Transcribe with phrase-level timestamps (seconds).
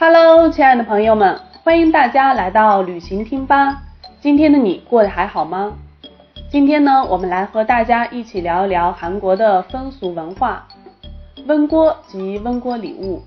[0.00, 3.82] Hello，亲爱的朋友们，欢迎大家来到旅行听吧。
[4.20, 5.72] 今天的你过得还好吗？
[6.48, 10.68] 今天呢，我们来和大家一起聊一聊韩国的风俗文化。
[11.48, 13.24] 温锅及温锅礼物。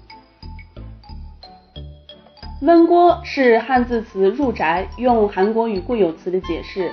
[2.62, 6.90] 温锅是汉字词入宅用韩国语固有词的解释。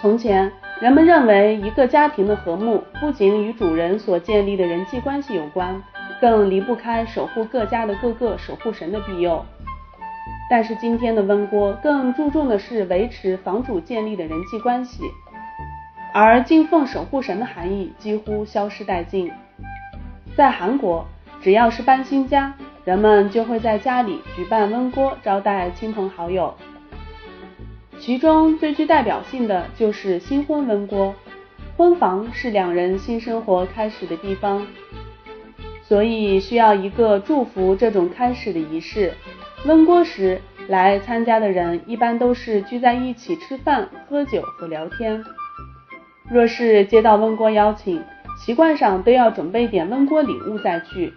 [0.00, 0.50] 从前，
[0.80, 5.80] 人们认为一个家庭的和睦不仅与主人所建立的人际关系有关，
[6.22, 9.44] 更离不开守护各家的各个守护神的庇佑。
[10.48, 15.02] 但是今天的温锅更注重的是维持房主建立的人际关系，
[16.14, 19.32] 而敬奉守护神的含义几乎消失殆尽。
[20.36, 21.04] 在韩国，
[21.40, 26.54] 只要是搬新家，人们就会在家里举办温锅招待亲朋好友。
[27.98, 31.12] 其中最具代表性的就是新婚温锅。
[31.76, 34.64] 婚房是两人新生活开始的地方，
[35.82, 39.12] 所以需要一个祝福这种开始的仪式。
[39.66, 45.22] 温锅时来参加的人一般都是聚在一起吃饭、喝酒和聊天。
[46.30, 48.02] 若是接到温锅邀请，
[48.44, 51.12] 习惯上都要准备点温锅礼物再去。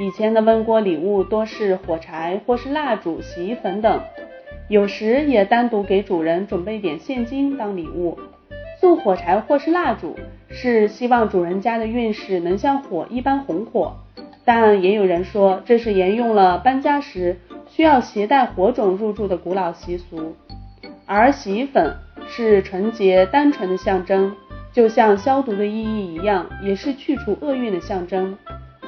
[0.00, 4.00] 以前的温锅礼物多是火柴或是蜡烛、洗衣粉等，
[4.68, 8.18] 有时也单独给主人准备点现金当礼物。
[8.80, 10.16] 送火柴或是蜡烛
[10.48, 13.96] 是希望主人家的运势能像火一般红火，
[14.44, 20.34] 但也有人说这是沿用了搬家时需要携带火种入住的古老习俗。
[21.06, 21.96] 而洗衣粉
[22.28, 24.34] 是纯洁单纯的象征。
[24.70, 28.36] 就像消毒的意义一样，也是去除厄运的象征。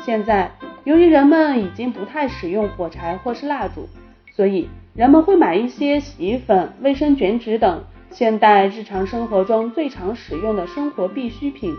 [0.04, 0.52] 现在，
[0.84, 3.88] 由于人们已经不太使用火柴或是蜡烛，
[4.36, 11.74] 所以人们会买一些洗衣粉、卫生卷纸等现代日常生活中最常使用的生活必需品，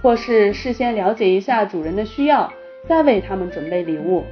[0.00, 2.50] 或是事先了解一下主人的需要，
[2.88, 4.24] 再为他们准备礼物。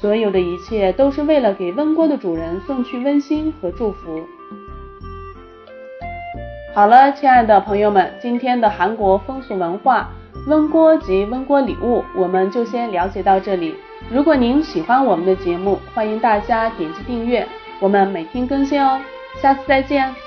[0.00, 4.20] 所有的一切都是为了给温锅的主人送去温馨和祝福。
[6.74, 10.10] 好了，亲爱的朋友们，今天的韩国风俗文化
[10.46, 13.74] 温锅及温锅礼物，我们就先了解到这里。
[14.10, 17.46] 如果您喜欢我们的节目，欢迎大家点击订阅，
[17.80, 19.00] 我们每天更新哦。
[19.40, 20.23] 下次再见。